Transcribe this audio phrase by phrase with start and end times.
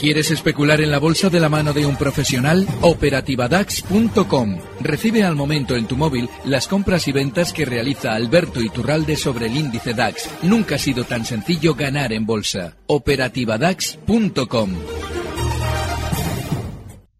[0.00, 2.66] ¿Quieres especular en la bolsa de la mano de un profesional?
[2.80, 4.58] Operativadax.com.
[4.80, 9.48] Recibe al momento en tu móvil las compras y ventas que realiza Alberto Iturralde sobre
[9.48, 10.30] el índice DAX.
[10.40, 12.78] Nunca ha sido tan sencillo ganar en bolsa.
[12.86, 14.70] Operativadax.com.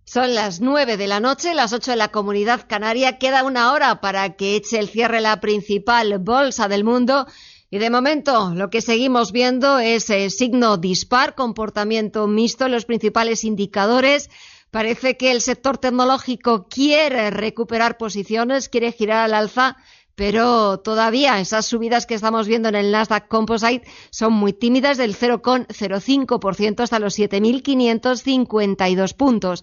[0.04, 3.18] Son las nueve de la noche, las ocho de la comunidad canaria.
[3.18, 7.26] Queda una hora para que eche el cierre la principal bolsa del mundo.
[7.70, 12.84] Y de momento lo que seguimos viendo es eh, signo dispar, comportamiento mixto en los
[12.84, 14.28] principales indicadores.
[14.72, 19.76] Parece que el sector tecnológico quiere recuperar posiciones, quiere girar al alza,
[20.16, 25.16] pero todavía esas subidas que estamos viendo en el Nasdaq Composite son muy tímidas del
[25.16, 29.62] 0,05% hasta los 7.552 puntos.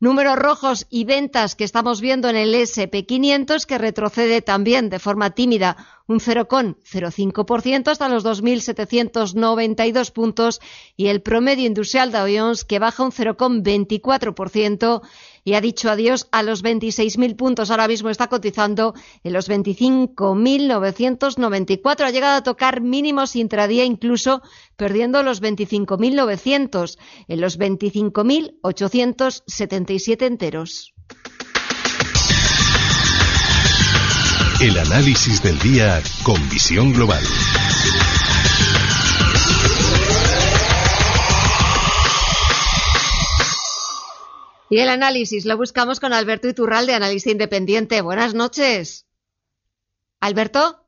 [0.00, 5.30] Números rojos y ventas que estamos viendo en el SP500 que retrocede también de forma
[5.30, 5.76] tímida
[6.06, 10.60] un 0,05% hasta los 2.792 puntos
[10.96, 15.02] y el promedio industrial de Jones que baja un 0,24%
[15.44, 17.70] y ha dicho adiós a los 26.000 puntos.
[17.70, 18.94] Ahora mismo está cotizando
[19.24, 22.00] en los 25.994.
[22.00, 24.42] Ha llegado a tocar mínimos intradía, incluso
[24.76, 30.92] perdiendo los 25.900 en los 25.877 enteros.
[34.60, 37.22] El análisis del día con visión global.
[44.70, 48.00] Y el análisis lo buscamos con Alberto Iturralde, analista independiente.
[48.02, 49.06] Buenas noches.
[50.20, 50.87] Alberto.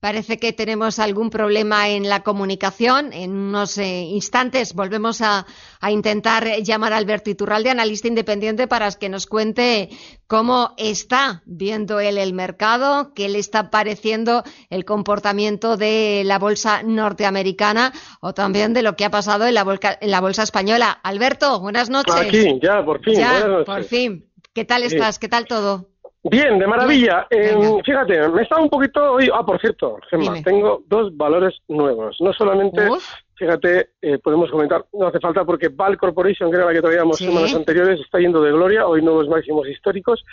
[0.00, 3.12] Parece que tenemos algún problema en la comunicación.
[3.12, 5.44] En unos eh, instantes volvemos a,
[5.90, 9.88] intentar llamar a Alberto Iturralde, analista independiente, para que nos cuente
[10.28, 16.84] cómo está viendo él el mercado, qué le está pareciendo el comportamiento de la bolsa
[16.84, 21.00] norteamericana o también de lo que ha pasado en la, en la bolsa española.
[21.02, 22.14] Alberto, buenas noches.
[22.14, 23.14] Aquí, ya, por fin.
[23.14, 24.28] Ya, por fin.
[24.54, 25.18] ¿Qué tal estás?
[25.18, 25.88] ¿Qué tal todo?
[26.24, 27.26] Bien, de maravilla.
[27.30, 29.30] Eh, fíjate, me estado un poquito hoy.
[29.32, 32.16] Ah, por cierto, Gemma, tengo dos valores nuevos.
[32.20, 32.88] No solamente,
[33.36, 37.18] fíjate, eh, podemos comentar, no hace falta porque Val Corporation, que era la que traíamos
[37.18, 40.24] semanas anteriores, está yendo de gloria, hoy nuevos máximos históricos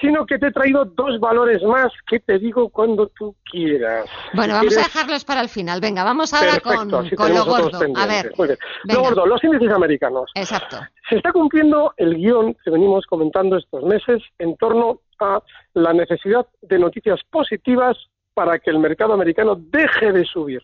[0.00, 4.08] sino que te he traído dos valores más que te digo cuando tú quieras.
[4.34, 5.80] Bueno, vamos a dejarlos para el final.
[5.80, 7.78] Venga, vamos ahora con, lo gordo.
[7.96, 10.30] A ver, lo gordo, los índices americanos.
[10.34, 10.78] Exacto.
[11.08, 15.40] Se está cumpliendo el guion que venimos comentando estos meses en torno a
[15.74, 17.96] la necesidad de noticias positivas
[18.34, 20.62] para que el mercado americano deje de subir.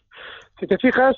[0.59, 1.17] Si te fijas,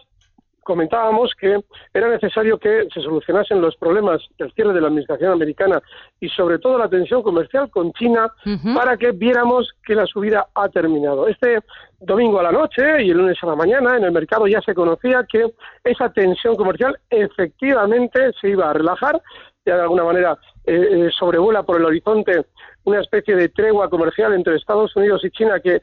[0.63, 1.59] comentábamos que
[1.93, 5.81] era necesario que se solucionasen los problemas del cierre de la administración americana
[6.21, 8.33] y sobre todo la tensión comercial con China
[8.75, 11.29] para que viéramos que la subida ha terminado.
[11.29, 11.61] Este
[12.01, 14.75] domingo a la noche y el lunes a la mañana en el mercado ya se
[14.75, 15.53] conocía que
[15.85, 19.21] esa tensión comercial efectivamente se iba a relajar,
[19.65, 22.47] ya de alguna manera eh, eh, sobrevuela por el horizonte
[22.85, 25.81] una especie de tregua comercial entre Estados Unidos y China que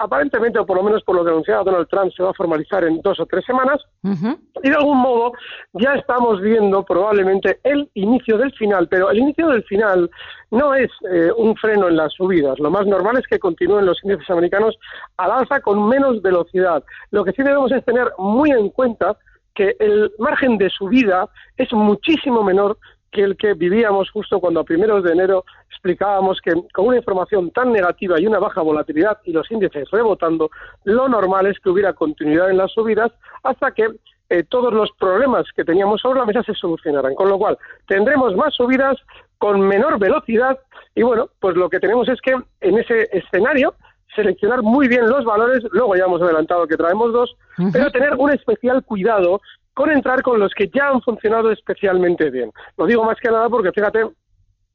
[0.00, 2.82] aparentemente, o por lo menos por lo que anunciaba Donald Trump, se va a formalizar
[2.84, 3.80] en dos o tres semanas.
[4.02, 5.32] Y de algún modo
[5.74, 10.10] ya estamos viendo probablemente el inicio del final, pero el inicio del final
[10.50, 12.58] no es eh, un freno en las subidas.
[12.58, 14.78] Lo más normal es que continúen los índices americanos
[15.18, 16.82] al alza con menos velocidad.
[17.10, 19.18] Lo que sí debemos es tener muy en cuenta
[19.54, 21.28] que el margen de subida
[21.58, 22.78] es muchísimo menor
[23.12, 25.44] que el que vivíamos justo cuando a primeros de enero
[25.80, 30.50] explicábamos que con una información tan negativa y una baja volatilidad y los índices rebotando,
[30.84, 33.10] lo normal es que hubiera continuidad en las subidas
[33.42, 33.88] hasta que
[34.28, 37.14] eh, todos los problemas que teníamos sobre la mesa se solucionaran.
[37.14, 37.56] Con lo cual,
[37.88, 38.96] tendremos más subidas
[39.38, 40.58] con menor velocidad
[40.94, 43.74] y bueno, pues lo que tenemos es que en ese escenario
[44.14, 47.36] seleccionar muy bien los valores, luego ya hemos adelantado que traemos dos,
[47.72, 49.40] pero tener un especial cuidado
[49.72, 52.52] con entrar con los que ya han funcionado especialmente bien.
[52.76, 54.04] Lo digo más que nada porque fíjate,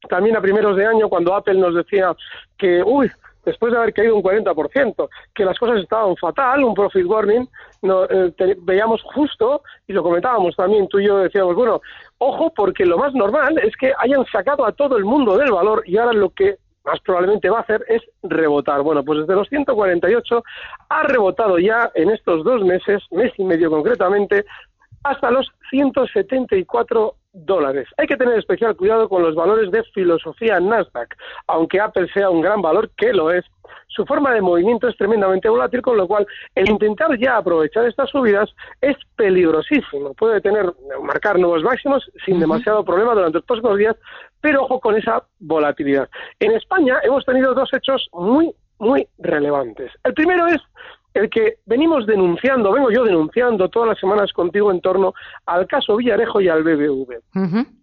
[0.10, 2.16] también a primeros de año cuando Apple nos decía
[2.58, 3.10] que, uy,
[3.46, 7.48] después de haber caído un 40%, que las cosas estaban fatal, un profit warning,
[7.84, 11.82] no, eh, veíamos justo, y lo comentábamos también, tú y yo decíamos, bueno,
[12.18, 15.84] ojo, porque lo más normal es que hayan sacado a todo el mundo del valor
[15.86, 18.82] y ahora lo que más probablemente va a hacer es rebotar.
[18.82, 20.44] Bueno, pues desde los 148
[20.90, 24.46] ha rebotado ya en estos dos meses, mes y medio concretamente,
[25.04, 27.88] hasta los 174 dólares.
[27.98, 31.16] Hay que tener especial cuidado con los valores de filosofía Nasdaq.
[31.48, 33.44] Aunque Apple sea un gran valor, que lo es,
[33.88, 38.10] su forma de movimiento es tremendamente volátil, con lo cual el intentar ya aprovechar estas
[38.10, 38.50] subidas
[38.82, 40.14] es peligrosísimo.
[40.14, 43.96] Puede tener, marcar nuevos máximos sin demasiado problema durante los próximos días,
[44.42, 46.10] pero ojo con esa volatilidad.
[46.40, 49.92] En España hemos tenido dos hechos muy, muy relevantes.
[50.04, 50.62] El primero es
[51.16, 55.14] el que venimos denunciando, vengo yo denunciando todas las semanas contigo en torno
[55.46, 57.08] al caso Villarejo y al BBV.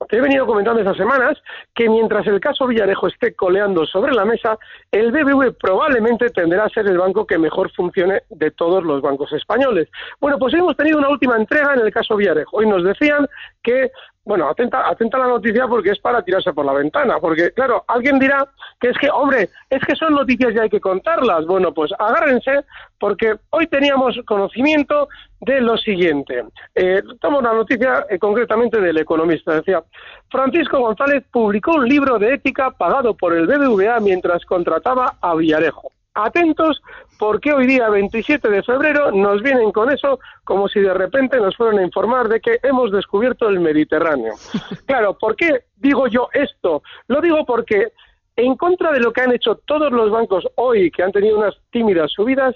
[0.08, 1.38] Te he venido comentando esas semanas
[1.74, 4.58] que mientras el caso Villarejo esté coleando sobre la mesa,
[4.90, 9.32] el BBV probablemente tendrá a ser el banco que mejor funcione de todos los bancos
[9.32, 9.88] españoles.
[10.20, 12.58] Bueno, pues hemos tenido una última entrega en el caso Villarejo.
[12.58, 13.26] Hoy nos decían
[13.62, 13.90] que
[14.24, 17.84] bueno, atenta, atenta a la noticia porque es para tirarse por la ventana, porque claro,
[17.88, 18.46] alguien dirá
[18.80, 21.44] que es que, hombre, es que son noticias y hay que contarlas.
[21.46, 22.64] Bueno, pues agárrense
[23.00, 25.08] porque hoy teníamos conocimiento
[25.40, 26.44] de lo siguiente.
[26.74, 29.54] Eh, tomo una noticia eh, concretamente del economista.
[29.54, 29.82] Decía,
[30.30, 35.92] Francisco González publicó un libro de ética pagado por el BBVA mientras contrataba a Villarejo
[36.14, 36.82] atentos
[37.18, 41.56] porque hoy día 27 de febrero nos vienen con eso como si de repente nos
[41.56, 44.34] fueran a informar de que hemos descubierto el Mediterráneo.
[44.86, 46.82] Claro, ¿por qué digo yo esto?
[47.08, 47.92] Lo digo porque
[48.36, 51.54] en contra de lo que han hecho todos los bancos hoy que han tenido unas
[51.70, 52.54] tímidas subidas,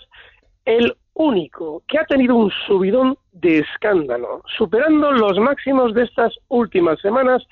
[0.64, 7.00] el único que ha tenido un subidón de escándalo, superando los máximos de estas últimas
[7.00, 7.42] semanas,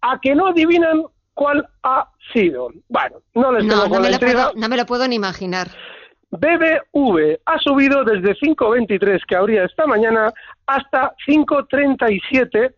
[0.00, 1.04] a que no adivinan
[1.38, 2.70] cuál ha sido.
[2.88, 5.68] Bueno, no les tengo no, me lo puedo, no me lo puedo ni imaginar.
[6.30, 10.32] BBV ha subido desde 5.23 que habría esta mañana
[10.66, 12.74] hasta 5.37,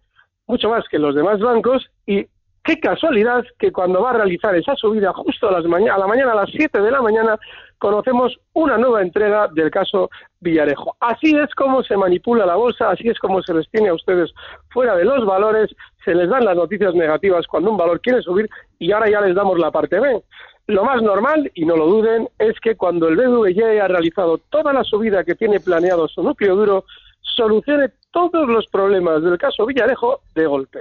[0.47, 2.27] mucho más que los demás bancos, y
[2.63, 6.33] qué casualidad que cuando va a realizar esa subida justo a, las a la mañana,
[6.33, 7.39] a las 7 de la mañana,
[7.81, 10.97] conocemos una nueva entrega del caso Villarejo.
[11.01, 14.33] Así es como se manipula la bolsa, así es como se les tiene a ustedes
[14.69, 15.75] fuera de los valores,
[16.05, 18.49] se les dan las noticias negativas cuando un valor quiere subir
[18.79, 20.23] y ahora ya les damos la parte B.
[20.67, 24.39] Lo más normal, y no lo duden, es que cuando el BBV ya haya realizado
[24.51, 26.85] toda la subida que tiene planeado su núcleo duro,
[27.23, 30.81] solucione todos los problemas del caso Villarejo de golpe.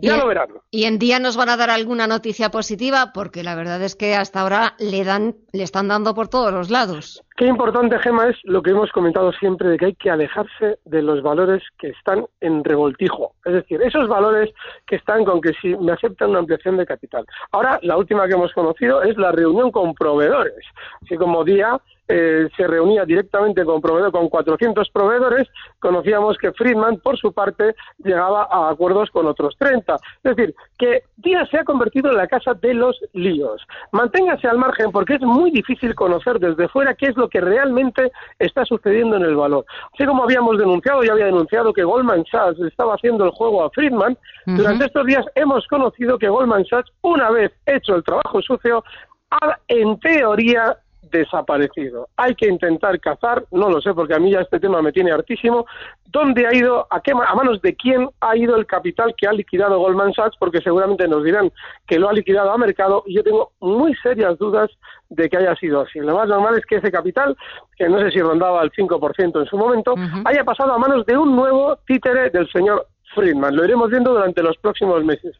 [0.00, 0.48] Ya lo verán.
[0.70, 4.14] Y en día nos van a dar alguna noticia positiva, porque la verdad es que
[4.14, 7.22] hasta ahora le dan, le están dando por todos los lados.
[7.40, 11.00] Qué importante, Gema, es lo que hemos comentado siempre de que hay que alejarse de
[11.00, 13.32] los valores que están en revoltijo.
[13.46, 14.50] Es decir, esos valores
[14.86, 17.24] que están con que si me aceptan una ampliación de capital.
[17.52, 20.66] Ahora, la última que hemos conocido es la reunión con proveedores.
[21.00, 21.80] Así como día
[22.12, 25.46] eh, se reunía directamente con proveedor, con 400 proveedores,
[25.78, 29.94] conocíamos que Friedman, por su parte, llegaba a acuerdos con otros 30.
[29.94, 33.62] Es decir, que Díaz se ha convertido en la casa de los líos.
[33.92, 38.12] Manténgase al margen porque es muy difícil conocer desde fuera qué es lo que realmente
[38.38, 39.64] está sucediendo en el valor.
[39.94, 43.70] Así como habíamos denunciado, ya había denunciado que Goldman Sachs estaba haciendo el juego a
[43.70, 44.16] Friedman,
[44.46, 48.84] durante estos días hemos conocido que Goldman Sachs, una vez hecho el trabajo sucio,
[49.30, 52.08] ha, en teoría desaparecido.
[52.16, 55.12] Hay que intentar cazar, no lo sé porque a mí ya este tema me tiene
[55.12, 55.66] hartísimo,
[56.06, 59.32] dónde ha ido, a, qué, a manos de quién ha ido el capital que ha
[59.32, 61.50] liquidado Goldman Sachs, porque seguramente nos dirán
[61.86, 64.70] que lo ha liquidado a mercado y yo tengo muy serias dudas
[65.08, 65.98] de que haya sido así.
[66.00, 67.36] Lo más normal es que ese capital,
[67.76, 69.94] que no sé si rondaba el 5% en su momento,
[70.24, 73.56] haya pasado a manos de un nuevo títere del señor Friedman.
[73.56, 75.36] Lo iremos viendo durante los próximos meses.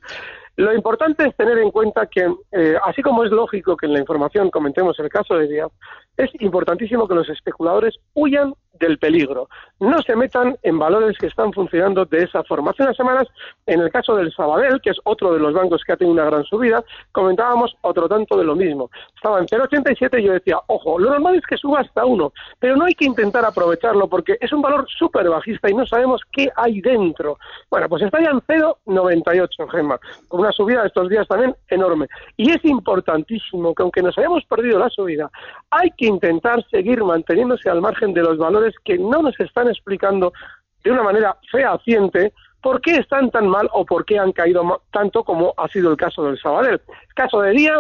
[0.61, 3.99] Lo importante es tener en cuenta que, eh, así como es lógico que en la
[3.99, 5.73] información comentemos el caso de Díaz,
[6.19, 9.49] es importantísimo que los especuladores huyan del peligro.
[9.79, 12.71] No se metan en valores que están funcionando de esa forma.
[12.71, 13.29] Hace unas semanas,
[13.67, 16.25] en el caso del Sabadell, que es otro de los bancos que ha tenido una
[16.25, 16.83] gran subida,
[17.13, 18.91] comentábamos otro tanto de lo mismo.
[19.15, 22.77] Estaba en 0,87 y yo decía, ojo, lo normal es que suba hasta uno, pero
[22.77, 26.51] no hay que intentar aprovecharlo porque es un valor súper bajista y no sabemos qué
[26.57, 27.39] hay dentro.
[27.71, 32.07] Bueno, pues está ya en 0,98, Gemma, con una subida de estos días también enorme.
[32.37, 35.31] Y es importantísimo que aunque nos hayamos perdido la subida,
[35.71, 40.33] hay que intentar seguir manteniéndose al margen de los valores que no nos están explicando
[40.85, 45.25] de una manera fehaciente por qué están tan mal o por qué han caído tanto
[45.25, 46.81] como ha sido el caso del Sabadell.
[46.89, 47.75] El caso de Día,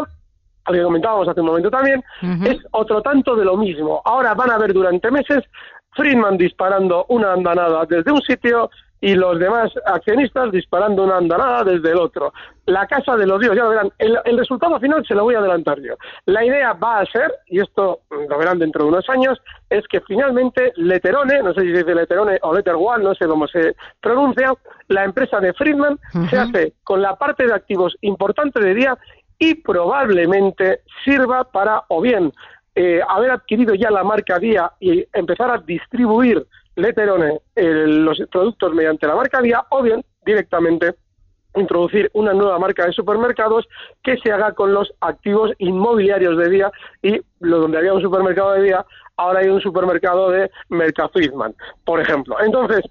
[0.64, 2.02] al que comentábamos hace un momento también,
[2.44, 4.00] es otro tanto de lo mismo.
[4.04, 5.44] Ahora van a ver durante meses
[5.92, 11.92] Friedman disparando una andanada desde un sitio y los demás accionistas disparando una andanada desde
[11.92, 12.32] el otro.
[12.66, 13.90] La casa de los ríos, ya lo verán.
[13.98, 15.94] El, resultado final se lo voy a adelantar yo.
[16.26, 19.40] La idea va a ser, y esto lo verán dentro de unos años,
[19.70, 23.26] es que finalmente Leterone, no sé si se dice Leterone o Letter One, no sé
[23.26, 24.52] cómo se pronuncia,
[24.88, 28.98] la empresa de Friedman se hace con la parte de activos importante de día
[29.38, 32.32] y probablemente sirva para o bien
[32.74, 36.46] eh, haber adquirido ya la marca Día y empezar a distribuir
[36.80, 40.94] Leterone los productos mediante la marca Día o bien directamente
[41.56, 43.66] introducir una nueva marca de supermercados
[44.02, 46.72] que se haga con los activos inmobiliarios de día
[47.02, 48.86] y lo donde había un supermercado de día
[49.20, 52.36] ahora hay un supermercado de Mercafriedman, por ejemplo.
[52.40, 52.82] Entonces,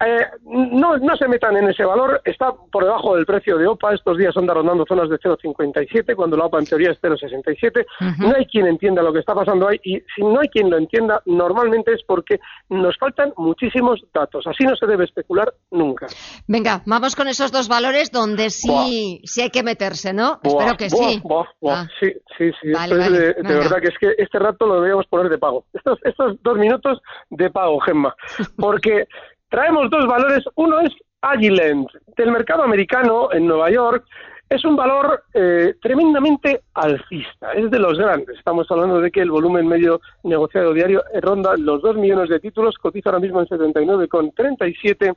[0.00, 3.94] eh, no, no se metan en ese valor, está por debajo del precio de OPA,
[3.94, 7.84] estos días anda rondando zonas de 0,57, cuando la OPA en teoría es 0,67,
[8.18, 10.78] no hay quien entienda lo que está pasando ahí y si no hay quien lo
[10.78, 12.38] entienda, normalmente es porque
[12.68, 16.06] nos faltan muchísimos datos, así no se debe especular nunca.
[16.46, 20.40] Venga, vamos con esos dos valores donde sí, sí hay que meterse, ¿no?
[20.42, 21.22] Espero que sí.
[21.66, 21.86] Ah.
[22.00, 25.64] Sí, sí, sí, de, verdad que es que este rato lo debíamos poner de pago.
[25.72, 27.00] Estos, estos dos minutos
[27.30, 28.14] de pago, Gemma,
[28.56, 29.06] porque
[29.48, 30.44] traemos dos valores.
[30.54, 34.06] Uno es Agilent, del mercado americano en Nueva York.
[34.48, 38.38] Es un valor eh, tremendamente alcista, es de los grandes.
[38.38, 42.78] Estamos hablando de que el volumen medio negociado diario ronda los 2 millones de títulos,
[42.78, 45.14] cotiza ahora mismo en 79,37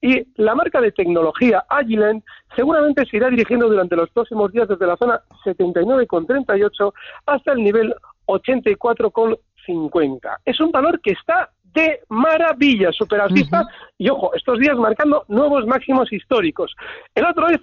[0.00, 2.24] y la marca de tecnología Agilent
[2.56, 6.94] seguramente se irá dirigiendo durante los próximos días desde la zona 79,38
[7.26, 7.94] hasta el nivel
[8.26, 10.38] 84,50.
[10.46, 13.66] Es un valor que está de maravilla, superalcista,
[13.98, 16.74] y ojo, estos días marcando nuevos máximos históricos.
[17.14, 17.60] El otro es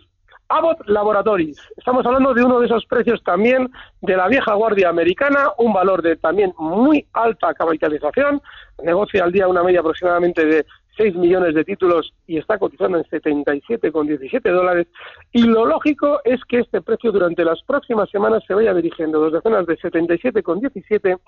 [0.49, 1.61] Abbott Laboratories.
[1.77, 3.69] Estamos hablando de uno de esos precios también
[4.01, 8.41] de la vieja guardia americana, un valor de también muy alta capitalización,
[8.83, 10.65] negocia al día una media aproximadamente de
[10.97, 14.87] 6 millones de títulos y está cotizando en 77,17 dólares.
[15.31, 19.41] Y lo lógico es que este precio durante las próximas semanas se vaya dirigiendo desde
[19.41, 21.19] zonas de 77,17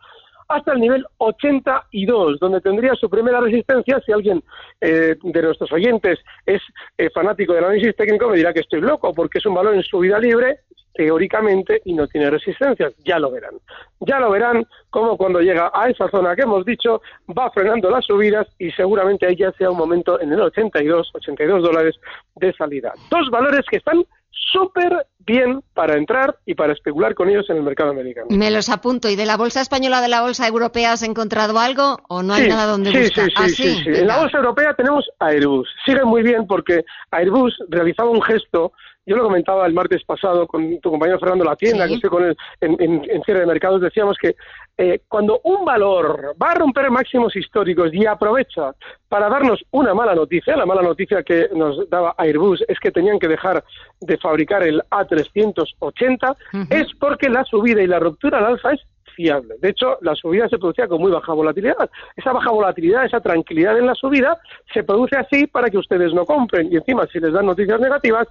[0.47, 4.01] hasta el nivel 82, donde tendría su primera resistencia.
[4.05, 4.43] Si alguien
[4.79, 6.61] eh, de nuestros oyentes es
[6.97, 9.83] eh, fanático del análisis técnico, me dirá que estoy loco, porque es un valor en
[9.83, 10.59] subida libre
[10.93, 12.93] teóricamente y no tiene resistencias.
[13.03, 13.55] Ya lo verán.
[13.99, 17.01] Ya lo verán como cuando llega a esa zona que hemos dicho
[17.37, 21.63] va frenando las subidas y seguramente ahí ya sea un momento en el 82, 82
[21.63, 21.95] dólares
[22.35, 22.93] de salida.
[23.09, 24.03] Dos valores que están
[24.51, 28.27] súper bien para entrar y para especular con ellos en el mercado americano.
[28.29, 29.09] Me los apunto.
[29.09, 32.47] ¿Y de la bolsa española, de la bolsa europea, has encontrado algo o no hay
[32.47, 33.29] nada donde buscar?
[33.49, 35.69] Sí, sí, sí, En la bolsa europea tenemos Airbus.
[35.85, 38.73] Sigue muy bien porque Airbus realizaba un gesto
[39.05, 42.23] yo lo comentaba el martes pasado con tu compañero Fernando La Tienda, que estoy con
[42.23, 44.35] él en, cierre de mercados, decíamos que
[44.77, 48.73] eh, cuando un valor va a romper máximos históricos y aprovecha
[49.09, 53.19] para darnos una mala noticia, la mala noticia que nos daba Airbus es que tenían
[53.19, 53.63] que dejar
[53.99, 56.35] de fabricar el A380,
[56.69, 58.81] es porque la subida y la ruptura al alza es
[59.15, 59.55] fiable.
[59.59, 61.89] De hecho, la subida se producía con muy baja volatilidad.
[62.15, 64.39] Esa baja volatilidad, esa tranquilidad en la subida,
[64.73, 66.71] se produce así para que ustedes no compren.
[66.71, 68.27] Y encima, si les dan noticias negativas,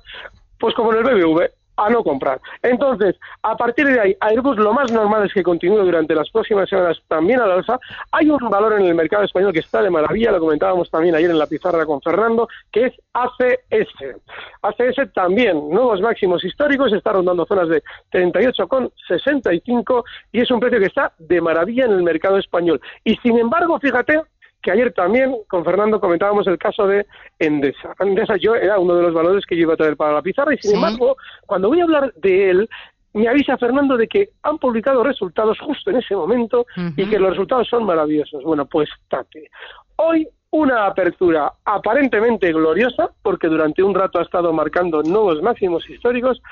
[0.61, 1.51] pues como en el BBV,
[1.81, 2.41] a no comprar.
[2.63, 6.69] Entonces, a partir de ahí, Airbus lo más normal es que continúe durante las próximas
[6.69, 7.79] semanas también al alza.
[8.13, 11.31] Hay un valor en el mercado español que está de maravilla, lo comentábamos también ayer
[11.31, 14.19] en la pizarra con Fernando, que es ACS.
[14.63, 20.87] ACS también, nuevos máximos históricos, está rondando zonas de 38,65 y es un precio que
[20.87, 22.81] está de maravilla en el mercado español.
[23.05, 24.21] Y sin embargo, fíjate,
[24.63, 27.07] que ayer también con Fernando comentábamos el caso de
[27.39, 27.95] Endesa.
[27.99, 30.55] Endesa yo era uno de los valores que yo iba a traer para la pizarra
[30.55, 32.69] y sin embargo, cuando voy a hablar de él,
[33.13, 37.31] me avisa Fernando de que han publicado resultados justo en ese momento y que los
[37.31, 38.45] resultados son maravillosos.
[38.45, 39.51] Bueno, pues tate.
[39.97, 46.43] Hoy una apertura aparentemente gloriosa, porque durante un rato ha estado marcando nuevos máximos históricos,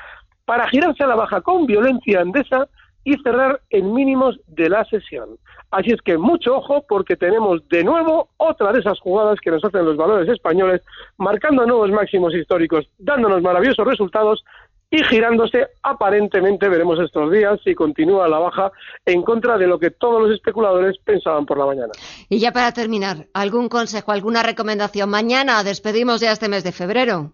[0.45, 2.69] para girarse a la baja con violencia Endesa
[3.09, 5.39] y cerrar en mínimos de la sesión.
[5.71, 9.65] Así es que mucho ojo porque tenemos de nuevo otra de esas jugadas que nos
[9.65, 10.83] hacen los valores españoles,
[11.17, 14.45] marcando nuevos máximos históricos, dándonos maravillosos resultados
[14.91, 18.73] y girándose aparentemente, veremos estos días, si continúa la baja
[19.07, 21.93] en contra de lo que todos los especuladores pensaban por la mañana.
[22.29, 25.09] Y ya para terminar, ¿algún consejo, alguna recomendación?
[25.09, 27.33] Mañana despedimos ya este mes de febrero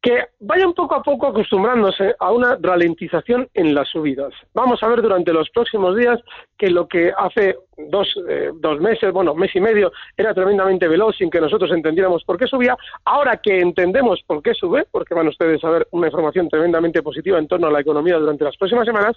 [0.00, 4.32] que vayan poco a poco acostumbrándose a una ralentización en las subidas.
[4.54, 6.20] Vamos a ver durante los próximos días
[6.56, 11.16] que lo que hace dos, eh, dos meses, bueno, mes y medio, era tremendamente veloz
[11.16, 15.28] sin que nosotros entendiéramos por qué subía, ahora que entendemos por qué sube, porque van
[15.28, 18.86] ustedes a ver una información tremendamente positiva en torno a la economía durante las próximas
[18.86, 19.16] semanas,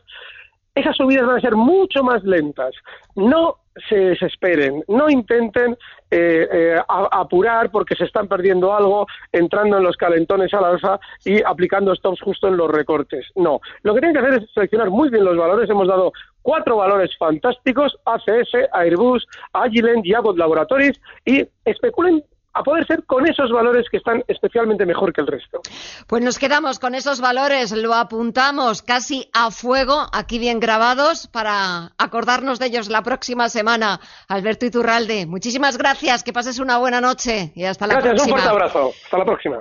[0.74, 2.74] esas subidas van a ser mucho más lentas.
[3.16, 5.78] No se desesperen, no intenten
[6.10, 11.42] eh, eh, apurar porque se están perdiendo algo, entrando en los calentones al alza y
[11.42, 13.28] aplicando stops justo en los recortes.
[13.36, 15.70] No, lo que tienen que hacer es seleccionar muy bien los valores.
[15.70, 16.12] Hemos dado
[16.42, 22.24] cuatro valores fantásticos, ACS, Airbus, Agilent y Abbott Laboratories, y especulen
[22.62, 25.62] a poder ser con esos valores que están especialmente mejor que el resto.
[26.08, 31.91] Pues nos quedamos con esos valores, lo apuntamos casi a fuego, aquí bien grabados, para
[31.98, 34.00] acordarnos de ellos la próxima semana.
[34.27, 38.13] Alberto Iturralde, muchísimas gracias, que pases una buena noche y hasta la próxima.
[38.13, 38.91] Gracias, un fuerte abrazo.
[39.03, 39.58] Hasta la próxima.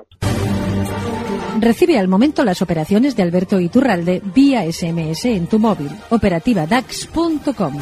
[1.61, 5.90] Recibe al momento las operaciones de Alberto Iturralde vía SMS en tu móvil.
[6.09, 7.75] Operativa DAX.com.